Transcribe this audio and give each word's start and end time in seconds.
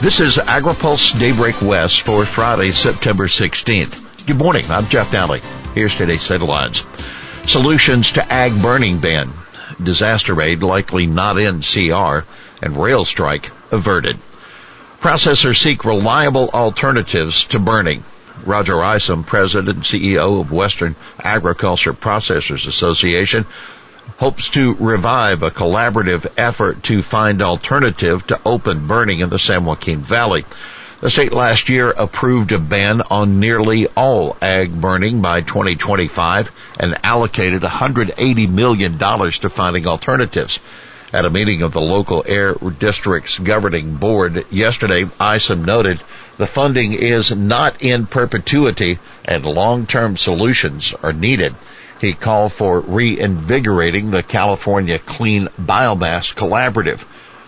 This 0.00 0.20
is 0.20 0.36
AgriPulse 0.36 1.18
Daybreak 1.18 1.60
West 1.60 2.02
for 2.02 2.24
Friday, 2.24 2.70
September 2.70 3.26
16th. 3.26 4.26
Good 4.28 4.36
morning. 4.38 4.64
I'm 4.70 4.84
Jeff 4.84 5.10
Nalley. 5.10 5.40
Here's 5.74 5.96
today's 5.96 6.28
headlines. 6.28 6.84
Solutions 7.46 8.12
to 8.12 8.32
ag 8.32 8.62
burning 8.62 9.00
ban. 9.00 9.32
Disaster 9.82 10.40
aid 10.40 10.62
likely 10.62 11.08
not 11.08 11.36
in 11.36 11.62
CR 11.62 12.20
and 12.62 12.76
rail 12.76 13.04
strike 13.04 13.50
averted. 13.72 14.18
Processors 15.00 15.60
seek 15.60 15.84
reliable 15.84 16.48
alternatives 16.50 17.42
to 17.46 17.58
burning. 17.58 18.04
Roger 18.46 18.80
Isom, 18.80 19.24
President 19.24 19.68
and 19.68 19.84
CEO 19.84 20.40
of 20.40 20.52
Western 20.52 20.94
Agriculture 21.18 21.92
Processors 21.92 22.68
Association, 22.68 23.46
hopes 24.16 24.50
to 24.50 24.74
revive 24.74 25.42
a 25.42 25.50
collaborative 25.50 26.26
effort 26.36 26.82
to 26.84 27.02
find 27.02 27.42
alternative 27.42 28.26
to 28.26 28.40
open 28.44 28.86
burning 28.86 29.20
in 29.20 29.28
the 29.28 29.38
San 29.38 29.64
Joaquin 29.64 30.00
Valley. 30.00 30.44
The 31.00 31.10
state 31.10 31.32
last 31.32 31.68
year 31.68 31.90
approved 31.90 32.50
a 32.50 32.58
ban 32.58 33.02
on 33.02 33.38
nearly 33.38 33.86
all 33.88 34.36
ag 34.42 34.80
burning 34.80 35.22
by 35.22 35.42
2025 35.42 36.50
and 36.80 36.98
allocated 37.04 37.62
$180 37.62 38.50
million 38.50 38.98
to 38.98 39.48
finding 39.48 39.86
alternatives. 39.86 40.58
At 41.12 41.24
a 41.24 41.30
meeting 41.30 41.62
of 41.62 41.72
the 41.72 41.80
local 41.80 42.24
air 42.26 42.54
district's 42.54 43.38
governing 43.38 43.94
board 43.94 44.44
yesterday, 44.50 45.06
Isom 45.20 45.64
noted 45.64 46.00
the 46.36 46.46
funding 46.46 46.92
is 46.92 47.34
not 47.34 47.80
in 47.80 48.06
perpetuity 48.06 48.98
and 49.24 49.46
long-term 49.46 50.16
solutions 50.16 50.92
are 51.02 51.12
needed. 51.12 51.54
He 52.00 52.12
called 52.12 52.52
for 52.52 52.78
reinvigorating 52.78 54.12
the 54.12 54.22
California 54.22 55.00
Clean 55.00 55.48
Biomass 55.60 56.32
Collaborative. 56.32 57.04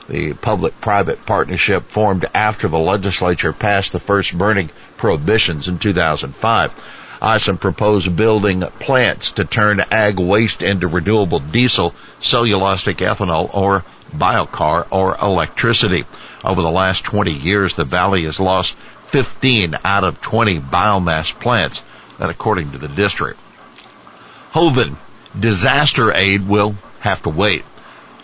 The 0.09 0.33
public-private 0.33 1.25
partnership 1.25 1.85
formed 1.85 2.27
after 2.35 2.67
the 2.67 2.79
legislature 2.79 3.53
passed 3.53 3.93
the 3.93 4.01
first 4.01 4.37
burning 4.37 4.71
prohibitions 4.97 5.69
in 5.69 5.79
2005. 5.79 6.73
Isom 7.23 7.59
proposed 7.59 8.17
building 8.17 8.63
plants 8.63 9.31
to 9.33 9.45
turn 9.45 9.85
ag 9.93 10.19
waste 10.19 10.63
into 10.63 10.89
renewable 10.89 11.39
diesel, 11.39 11.95
cellulosic 12.21 12.97
ethanol, 12.97 13.55
or 13.55 13.85
biochar 14.13 14.87
or 14.91 15.17
electricity. 15.23 16.05
Over 16.43 16.63
the 16.63 16.71
last 16.73 17.05
20 17.05 17.31
years, 17.31 17.77
the 17.77 17.85
valley 17.85 18.25
has 18.25 18.41
lost 18.41 18.75
15 19.09 19.77
out 19.85 20.03
of 20.03 20.21
20 20.21 20.59
biomass 20.59 21.39
plants, 21.39 21.83
that 22.19 22.31
according 22.31 22.73
to 22.73 22.79
the 22.79 22.89
district. 22.89 23.39
Hoeven 24.53 24.97
disaster 25.39 26.13
aid 26.13 26.49
will 26.49 26.75
have 27.01 27.23
to 27.23 27.31
wait. 27.31 27.65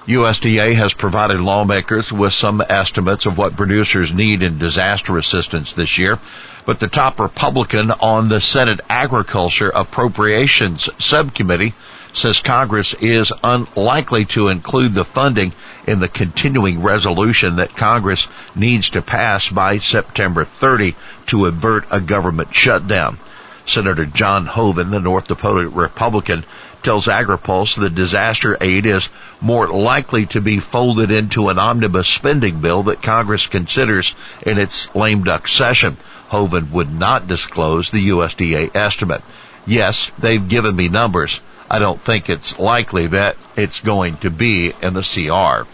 USDA 0.06 0.74
has 0.74 0.92
provided 0.92 1.40
lawmakers 1.40 2.12
with 2.12 2.32
some 2.32 2.62
estimates 2.68 3.26
of 3.26 3.38
what 3.38 3.56
producers 3.56 4.12
need 4.12 4.42
in 4.42 4.58
disaster 4.58 5.18
assistance 5.18 5.72
this 5.72 5.98
year, 5.98 6.18
but 6.64 6.80
the 6.80 6.88
top 6.88 7.20
Republican 7.20 7.90
on 7.90 8.28
the 8.28 8.40
Senate 8.40 8.80
Agriculture 8.88 9.70
Appropriations 9.74 10.88
Subcommittee 10.98 11.74
says 12.12 12.40
Congress 12.40 12.94
is 12.94 13.32
unlikely 13.44 14.24
to 14.24 14.48
include 14.48 14.94
the 14.94 15.04
funding 15.04 15.52
in 15.86 16.00
the 16.00 16.08
continuing 16.08 16.82
resolution 16.82 17.56
that 17.56 17.76
Congress 17.76 18.26
needs 18.54 18.90
to 18.90 19.02
pass 19.02 19.48
by 19.48 19.78
September 19.78 20.44
30 20.44 20.96
to 21.26 21.46
avert 21.46 21.84
a 21.90 22.00
government 22.00 22.54
shutdown. 22.54 23.18
Senator 23.66 24.06
John 24.06 24.46
Hoeven, 24.46 24.90
the 24.90 25.00
North 25.00 25.26
Dakota 25.26 25.68
Republican, 25.68 26.44
tells 26.82 27.06
AgriPulse 27.08 27.76
the 27.76 27.90
disaster 27.90 28.56
aid 28.60 28.86
is 28.86 29.08
more 29.40 29.66
likely 29.68 30.24
to 30.26 30.40
be 30.40 30.60
folded 30.60 31.10
into 31.10 31.48
an 31.48 31.58
omnibus 31.58 32.06
spending 32.06 32.60
bill 32.60 32.84
that 32.84 33.02
Congress 33.02 33.46
considers 33.46 34.14
in 34.42 34.56
its 34.56 34.94
lame 34.94 35.24
duck 35.24 35.48
session. 35.48 35.96
Hoeven 36.28 36.70
would 36.72 36.92
not 36.92 37.26
disclose 37.26 37.90
the 37.90 38.10
USDA 38.10 38.74
estimate. 38.74 39.22
Yes, 39.66 40.10
they've 40.18 40.48
given 40.48 40.76
me 40.76 40.88
numbers. 40.88 41.40
I 41.68 41.80
don't 41.80 42.00
think 42.00 42.30
it's 42.30 42.58
likely 42.58 43.08
that 43.08 43.36
it's 43.56 43.80
going 43.80 44.18
to 44.18 44.30
be 44.30 44.72
in 44.80 44.94
the 44.94 45.02
CR. 45.02 45.66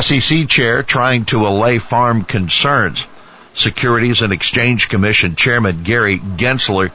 SEC 0.00 0.48
chair 0.48 0.82
trying 0.82 1.26
to 1.26 1.46
allay 1.46 1.78
farm 1.78 2.24
concerns. 2.24 3.06
Securities 3.56 4.20
and 4.20 4.34
Exchange 4.34 4.90
Commission 4.90 5.34
Chairman 5.34 5.82
Gary 5.82 6.18
Gensler 6.18 6.92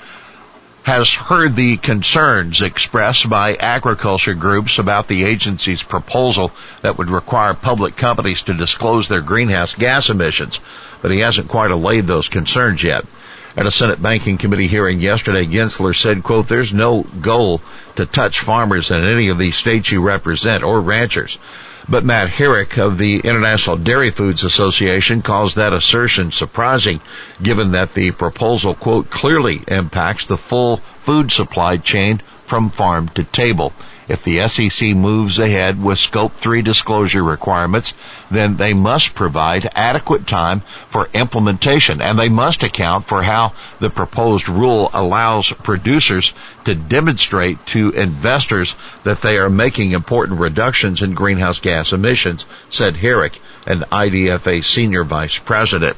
has 0.84 1.12
heard 1.12 1.56
the 1.56 1.78
concerns 1.78 2.62
expressed 2.62 3.28
by 3.28 3.56
agriculture 3.56 4.36
groups 4.36 4.78
about 4.78 5.08
the 5.08 5.24
agency's 5.24 5.82
proposal 5.82 6.52
that 6.84 7.00
would 7.00 7.10
require 7.10 7.56
public 7.56 7.96
companies 7.96 8.44
to 8.44 8.54
disclose 8.54 9.08
their 9.08 9.22
greenhouse 9.22 9.74
gas 9.74 10.12
emissions, 10.12 10.60
but 11.02 11.10
he 11.10 11.20
hasn't 11.20 11.48
quite 11.48 11.72
allayed 11.72 12.06
those 12.06 12.30
concerns 12.30 12.84
yet. 12.84 13.06
At 13.58 13.66
a 13.66 13.72
Senate 13.72 14.00
Banking 14.00 14.38
Committee 14.38 14.68
hearing 14.68 15.02
yesterday, 15.02 15.48
Gensler 15.48 15.96
said, 15.96 16.22
quote, 16.24 16.48
there's 16.48 16.74
no 16.74 17.02
goal 17.04 17.60
to 17.96 18.06
touch 18.06 18.40
farmers 18.40 18.92
in 18.92 19.04
any 19.04 19.30
of 19.30 19.40
these 19.40 19.56
states 19.56 19.92
you 19.92 20.02
represent 20.02 20.64
or 20.64 20.80
ranchers. 20.80 21.40
But 21.90 22.06
Matt 22.06 22.30
Herrick 22.30 22.78
of 22.78 22.98
the 22.98 23.20
International 23.20 23.76
Dairy 23.76 24.12
Foods 24.12 24.44
Association 24.44 25.22
calls 25.22 25.56
that 25.56 25.74
assertion 25.74 26.32
surprising 26.32 27.02
given 27.42 27.72
that 27.72 27.94
the 27.94 28.12
proposal, 28.12 28.76
quote, 28.76 29.10
clearly 29.10 29.64
impacts 29.68 30.26
the 30.26 30.38
full 30.38 30.78
food 31.04 31.32
supply 31.32 31.78
chain 31.78 32.22
from 32.46 32.70
farm 32.70 33.10
to 33.10 33.24
table. 33.24 33.74
If 34.12 34.26
the 34.26 34.46
SEC 34.50 34.90
moves 34.90 35.40
ahead 35.40 35.82
with 35.82 35.98
scope 35.98 36.36
3 36.36 36.62
disclosure 36.64 37.24
requirements, 37.24 37.94
then 38.30 38.58
they 38.58 38.74
must 38.74 39.16
provide 39.16 39.72
adequate 39.74 40.28
time 40.28 40.64
for 40.90 41.08
implementation 41.14 42.02
and 42.02 42.20
they 42.20 42.28
must 42.28 42.62
account 42.62 43.08
for 43.08 43.24
how 43.24 43.54
the 43.80 43.90
proposed 43.90 44.50
rule 44.50 44.90
allows 44.94 45.54
producers 45.54 46.34
to 46.66 46.76
demonstrate 46.76 47.66
to 47.68 47.92
investors 47.92 48.76
that 49.06 49.22
they 49.22 49.38
are 49.38 49.50
making 49.50 49.94
important 49.94 50.42
reductions 50.42 51.02
in 51.02 51.14
greenhouse 51.14 51.60
gas 51.60 51.94
emissions, 51.94 52.44
said 52.70 52.98
Herrick, 52.98 53.40
an 53.66 53.86
IDFA 53.94 54.66
senior 54.66 55.06
vice 55.06 55.38
president. 55.38 55.96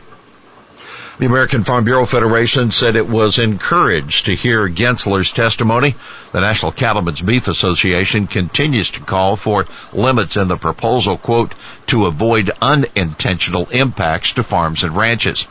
The 1.19 1.27
American 1.27 1.63
Farm 1.63 1.83
Bureau 1.83 2.07
Federation 2.07 2.71
said 2.71 2.95
it 2.95 3.07
was 3.07 3.37
encouraged 3.37 4.25
to 4.25 4.35
hear 4.35 4.67
Gensler's 4.67 5.31
testimony. 5.31 5.93
The 6.31 6.41
National 6.41 6.71
Cattlemen's 6.71 7.21
Beef 7.21 7.47
Association 7.47 8.25
continues 8.25 8.89
to 8.91 8.99
call 8.99 9.35
for 9.35 9.67
limits 9.93 10.37
in 10.37 10.47
the 10.47 10.57
proposal, 10.57 11.19
quote, 11.19 11.53
to 11.87 12.07
avoid 12.07 12.49
unintentional 12.59 13.69
impacts 13.69 14.33
to 14.33 14.43
farms 14.43 14.83
and 14.83 14.95
ranches. 14.97 15.45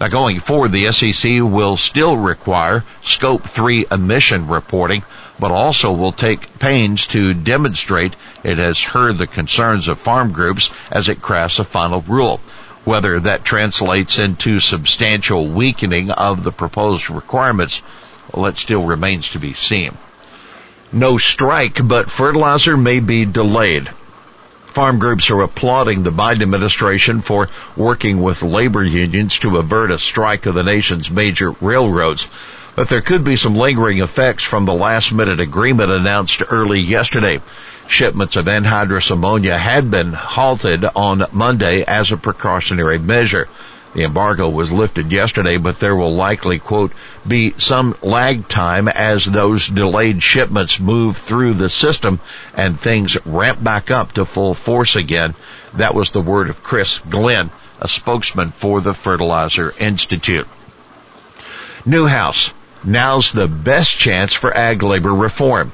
Now 0.00 0.08
going 0.08 0.40
forward, 0.40 0.72
the 0.72 0.90
SEC 0.90 1.40
will 1.40 1.76
still 1.76 2.16
require 2.16 2.82
scope 3.04 3.44
3 3.44 3.86
emission 3.92 4.48
reporting, 4.48 5.04
but 5.38 5.52
also 5.52 5.92
will 5.92 6.10
take 6.10 6.58
pains 6.58 7.06
to 7.08 7.34
demonstrate 7.34 8.16
it 8.42 8.58
has 8.58 8.82
heard 8.82 9.18
the 9.18 9.28
concerns 9.28 9.86
of 9.86 10.00
farm 10.00 10.32
groups 10.32 10.72
as 10.90 11.08
it 11.08 11.22
crafts 11.22 11.60
a 11.60 11.64
final 11.64 12.00
rule. 12.00 12.40
Whether 12.84 13.20
that 13.20 13.44
translates 13.44 14.18
into 14.18 14.60
substantial 14.60 15.46
weakening 15.48 16.10
of 16.10 16.44
the 16.44 16.52
proposed 16.52 17.08
requirements, 17.08 17.82
well, 18.32 18.44
that 18.44 18.58
still 18.58 18.84
remains 18.84 19.30
to 19.30 19.38
be 19.38 19.52
seen. 19.52 19.96
No 20.92 21.18
strike, 21.18 21.86
but 21.86 22.10
fertilizer 22.10 22.76
may 22.76 23.00
be 23.00 23.24
delayed. 23.24 23.90
Farm 24.66 24.98
groups 24.98 25.30
are 25.30 25.40
applauding 25.40 26.02
the 26.02 26.10
Biden 26.10 26.42
administration 26.42 27.20
for 27.20 27.48
working 27.76 28.22
with 28.22 28.42
labor 28.42 28.82
unions 28.82 29.38
to 29.38 29.56
avert 29.56 29.90
a 29.90 29.98
strike 29.98 30.46
of 30.46 30.54
the 30.54 30.64
nation's 30.64 31.10
major 31.10 31.52
railroads. 31.60 32.26
But 32.74 32.88
there 32.88 33.00
could 33.00 33.22
be 33.22 33.36
some 33.36 33.54
lingering 33.54 33.98
effects 33.98 34.42
from 34.42 34.66
the 34.66 34.74
last 34.74 35.12
minute 35.12 35.38
agreement 35.38 35.92
announced 35.92 36.42
early 36.50 36.80
yesterday. 36.80 37.40
Shipments 37.86 38.36
of 38.36 38.46
anhydrous 38.46 39.10
ammonia 39.10 39.56
had 39.56 39.90
been 39.90 40.12
halted 40.12 40.84
on 40.96 41.26
Monday 41.32 41.84
as 41.84 42.10
a 42.10 42.16
precautionary 42.16 42.98
measure. 42.98 43.48
The 43.94 44.02
embargo 44.02 44.48
was 44.48 44.72
lifted 44.72 45.12
yesterday, 45.12 45.56
but 45.56 45.78
there 45.78 45.94
will 45.94 46.14
likely, 46.14 46.58
quote, 46.58 46.92
be 47.26 47.54
some 47.58 47.94
lag 48.02 48.48
time 48.48 48.88
as 48.88 49.24
those 49.24 49.68
delayed 49.68 50.20
shipments 50.20 50.80
move 50.80 51.16
through 51.16 51.54
the 51.54 51.70
system 51.70 52.18
and 52.54 52.78
things 52.78 53.16
ramp 53.24 53.62
back 53.62 53.92
up 53.92 54.12
to 54.12 54.24
full 54.24 54.54
force 54.54 54.96
again. 54.96 55.34
That 55.74 55.94
was 55.94 56.10
the 56.10 56.20
word 56.20 56.50
of 56.50 56.64
Chris 56.64 56.98
Glenn, 57.08 57.50
a 57.80 57.86
spokesman 57.86 58.50
for 58.50 58.80
the 58.80 58.94
Fertilizer 58.94 59.72
Institute. 59.78 60.48
Newhouse. 61.86 62.50
Now's 62.82 63.30
the 63.30 63.48
best 63.48 63.96
chance 63.96 64.32
for 64.32 64.54
ag 64.54 64.82
labor 64.82 65.14
reform. 65.14 65.70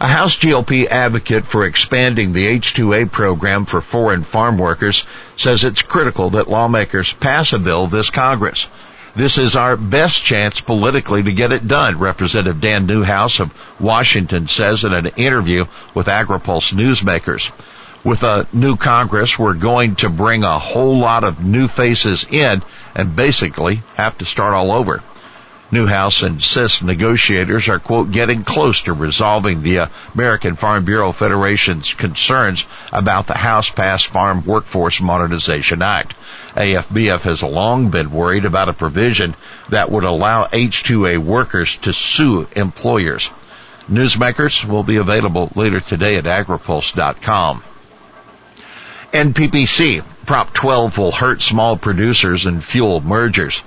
A 0.00 0.06
House 0.06 0.38
GOP 0.38 0.86
advocate 0.86 1.44
for 1.44 1.64
expanding 1.64 2.32
the 2.32 2.46
H-2A 2.46 3.10
program 3.10 3.64
for 3.64 3.80
foreign 3.80 4.22
farm 4.22 4.56
workers 4.56 5.04
says 5.36 5.64
it's 5.64 5.82
critical 5.82 6.30
that 6.30 6.46
lawmakers 6.46 7.12
pass 7.14 7.52
a 7.52 7.58
bill 7.58 7.88
this 7.88 8.08
Congress. 8.08 8.68
This 9.16 9.38
is 9.38 9.56
our 9.56 9.76
best 9.76 10.22
chance 10.22 10.60
politically 10.60 11.24
to 11.24 11.32
get 11.32 11.52
it 11.52 11.66
done, 11.66 11.98
Representative 11.98 12.60
Dan 12.60 12.86
Newhouse 12.86 13.40
of 13.40 13.52
Washington 13.80 14.46
says 14.46 14.84
in 14.84 14.92
an 14.92 15.06
interview 15.16 15.64
with 15.94 16.06
AgriPulse 16.06 16.72
newsmakers. 16.72 17.50
With 18.04 18.22
a 18.22 18.46
new 18.52 18.76
Congress, 18.76 19.36
we're 19.36 19.54
going 19.54 19.96
to 19.96 20.08
bring 20.08 20.44
a 20.44 20.60
whole 20.60 20.96
lot 20.96 21.24
of 21.24 21.44
new 21.44 21.66
faces 21.66 22.24
in 22.30 22.62
and 22.94 23.16
basically 23.16 23.82
have 23.96 24.16
to 24.18 24.24
start 24.24 24.54
all 24.54 24.70
over. 24.70 25.02
Newhouse 25.70 26.22
insists 26.22 26.82
negotiators 26.82 27.68
are, 27.68 27.78
quote, 27.78 28.10
getting 28.10 28.42
close 28.42 28.82
to 28.82 28.92
resolving 28.94 29.62
the 29.62 29.90
American 30.14 30.56
Farm 30.56 30.84
Bureau 30.86 31.12
Federation's 31.12 31.92
concerns 31.92 32.64
about 32.90 33.26
the 33.26 33.36
House-passed 33.36 34.06
Farm 34.06 34.46
Workforce 34.46 35.00
Modernization 35.00 35.82
Act. 35.82 36.14
AFBF 36.54 37.20
has 37.20 37.42
long 37.42 37.90
been 37.90 38.10
worried 38.10 38.46
about 38.46 38.70
a 38.70 38.72
provision 38.72 39.36
that 39.68 39.90
would 39.90 40.04
allow 40.04 40.48
H-2A 40.50 41.18
workers 41.18 41.76
to 41.78 41.92
sue 41.92 42.48
employers. 42.56 43.30
Newsmakers 43.90 44.64
will 44.64 44.82
be 44.82 44.96
available 44.96 45.50
later 45.54 45.80
today 45.80 46.16
at 46.16 46.24
agripulse.com. 46.24 47.62
NPPC, 49.12 50.02
Prop 50.26 50.52
12 50.52 50.98
will 50.98 51.12
hurt 51.12 51.40
small 51.40 51.76
producers 51.76 52.44
and 52.44 52.62
fuel 52.62 53.00
mergers. 53.00 53.62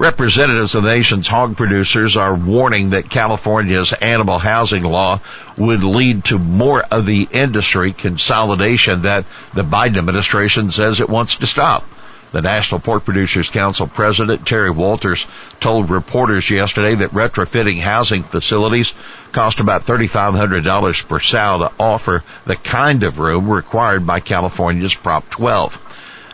Representatives 0.00 0.74
of 0.74 0.84
the 0.84 0.88
nation's 0.88 1.28
hog 1.28 1.58
producers 1.58 2.16
are 2.16 2.34
warning 2.34 2.88
that 2.90 3.10
California's 3.10 3.92
animal 3.92 4.38
housing 4.38 4.82
law 4.82 5.20
would 5.58 5.84
lead 5.84 6.24
to 6.24 6.38
more 6.38 6.82
of 6.90 7.04
the 7.04 7.28
industry 7.30 7.92
consolidation 7.92 9.02
that 9.02 9.26
the 9.52 9.62
Biden 9.62 9.98
administration 9.98 10.70
says 10.70 11.00
it 11.00 11.10
wants 11.10 11.36
to 11.36 11.46
stop. 11.46 11.84
The 12.32 12.40
National 12.40 12.80
Pork 12.80 13.04
Producers 13.04 13.50
Council 13.50 13.86
president, 13.86 14.46
Terry 14.46 14.70
Wolters, 14.70 15.26
told 15.60 15.90
reporters 15.90 16.48
yesterday 16.48 16.94
that 16.94 17.10
retrofitting 17.10 17.80
housing 17.80 18.22
facilities 18.22 18.94
cost 19.32 19.60
about 19.60 19.84
$3,500 19.84 21.08
per 21.08 21.20
sow 21.20 21.58
to 21.58 21.72
offer 21.78 22.24
the 22.46 22.56
kind 22.56 23.02
of 23.02 23.18
room 23.18 23.50
required 23.50 24.06
by 24.06 24.20
California's 24.20 24.94
Prop 24.94 25.28
12. 25.28 25.78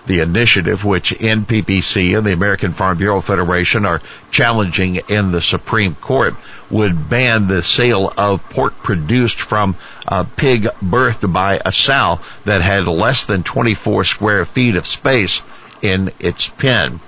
The 0.07 0.21
initiative, 0.21 0.85
which 0.85 1.11
NPPC 1.11 2.17
and 2.17 2.27
the 2.27 2.33
American 2.33 2.73
Farm 2.73 2.99
Bureau 2.99 3.21
Federation 3.21 3.85
are 3.85 4.01
challenging 4.31 4.97
in 5.09 5.33
the 5.33 5.43
Supreme 5.43 5.97
Court, 5.97 6.35
would 6.71 7.09
ban 7.09 7.49
the 7.49 7.63
sale 7.63 8.13
of 8.17 8.49
pork 8.51 8.83
produced 8.83 9.41
from 9.41 9.77
a 10.07 10.25
pig 10.25 10.69
birthed 10.83 11.33
by 11.33 11.61
a 11.65 11.73
sow 11.73 12.21
that 12.45 12.63
had 12.63 12.87
less 12.87 13.25
than 13.25 13.43
24 13.43 14.05
square 14.05 14.45
feet 14.45 14.77
of 14.77 14.87
space 14.87 15.43
in 15.83 16.13
its 16.21 16.49
pen. 16.49 17.01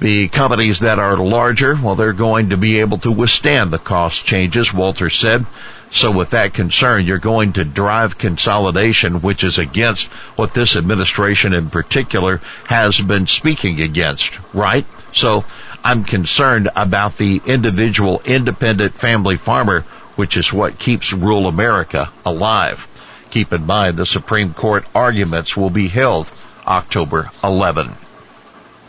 The 0.00 0.28
companies 0.28 0.80
that 0.80 0.98
are 0.98 1.16
larger, 1.16 1.78
well, 1.80 1.94
they're 1.94 2.12
going 2.12 2.50
to 2.50 2.56
be 2.56 2.80
able 2.80 2.98
to 2.98 3.12
withstand 3.12 3.70
the 3.70 3.78
cost 3.78 4.24
changes, 4.24 4.72
Walter 4.72 5.10
said. 5.10 5.44
So 5.92 6.10
with 6.10 6.30
that 6.30 6.54
concern, 6.54 7.04
you're 7.04 7.18
going 7.18 7.54
to 7.54 7.64
drive 7.64 8.16
consolidation, 8.16 9.22
which 9.22 9.42
is 9.42 9.58
against 9.58 10.06
what 10.36 10.54
this 10.54 10.76
administration 10.76 11.52
in 11.52 11.68
particular 11.68 12.40
has 12.66 13.00
been 13.00 13.26
speaking 13.26 13.80
against, 13.80 14.38
right? 14.54 14.86
So 15.12 15.44
I'm 15.82 16.04
concerned 16.04 16.70
about 16.76 17.16
the 17.16 17.40
individual 17.44 18.22
independent 18.24 18.94
family 18.94 19.36
farmer, 19.36 19.80
which 20.14 20.36
is 20.36 20.52
what 20.52 20.78
keeps 20.78 21.12
rural 21.12 21.48
America 21.48 22.10
alive. 22.24 22.86
Keep 23.30 23.52
in 23.52 23.66
mind 23.66 23.96
the 23.96 24.06
Supreme 24.06 24.54
Court 24.54 24.84
arguments 24.94 25.56
will 25.56 25.70
be 25.70 25.88
held 25.88 26.30
October 26.66 27.30
11. 27.42 27.90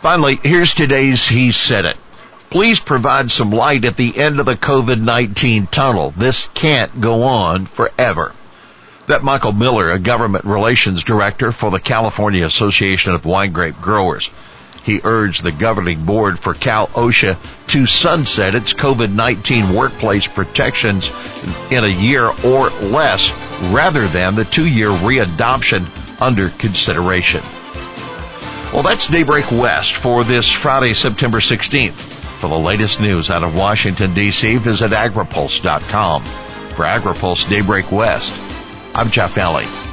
Finally, 0.01 0.39
here's 0.43 0.73
today's 0.73 1.27
He 1.27 1.51
Said 1.51 1.85
It. 1.85 1.97
Please 2.51 2.81
provide 2.81 3.31
some 3.31 3.49
light 3.49 3.85
at 3.85 3.95
the 3.95 4.17
end 4.17 4.41
of 4.41 4.45
the 4.45 4.57
COVID-19 4.57 5.71
tunnel. 5.71 6.13
This 6.17 6.49
can't 6.53 6.99
go 6.99 7.23
on 7.23 7.65
forever. 7.65 8.33
That 9.07 9.23
Michael 9.23 9.53
Miller, 9.53 9.89
a 9.89 9.97
government 9.97 10.43
relations 10.43 11.05
director 11.05 11.53
for 11.53 11.71
the 11.71 11.79
California 11.79 12.45
Association 12.45 13.13
of 13.13 13.23
Wine 13.23 13.53
Grape 13.53 13.79
Growers. 13.79 14.29
He 14.83 14.99
urged 15.01 15.43
the 15.43 15.53
governing 15.53 16.03
board 16.03 16.39
for 16.39 16.53
Cal 16.53 16.87
OSHA 16.87 17.37
to 17.67 17.85
sunset 17.85 18.53
its 18.53 18.73
COVID-19 18.73 19.73
workplace 19.73 20.27
protections 20.27 21.09
in 21.71 21.85
a 21.85 21.87
year 21.87 22.25
or 22.43 22.69
less 22.81 23.31
rather 23.71 24.05
than 24.07 24.35
the 24.35 24.43
two-year 24.43 24.89
readoption 24.89 25.85
under 26.21 26.49
consideration. 26.49 27.41
Well, 28.73 28.83
that's 28.83 29.09
Daybreak 29.09 29.51
West 29.51 29.95
for 29.95 30.23
this 30.23 30.49
Friday, 30.49 30.93
September 30.93 31.39
16th. 31.39 31.91
For 31.91 32.47
the 32.47 32.57
latest 32.57 33.01
news 33.01 33.29
out 33.29 33.43
of 33.43 33.57
Washington, 33.57 34.13
D.C., 34.13 34.57
visit 34.57 34.91
agripulse.com. 34.91 36.23
For 36.23 36.85
AgriPulse 36.85 37.49
Daybreak 37.49 37.91
West, 37.91 38.33
I'm 38.95 39.11
Jeff 39.11 39.35
Nalley. 39.35 39.90